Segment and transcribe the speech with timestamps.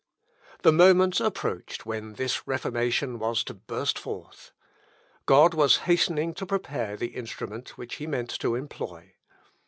[0.63, 4.51] The moment approached when this reformation was to burst forth.
[5.27, 9.13] God was hastening to prepare the instrument which he meant to employ.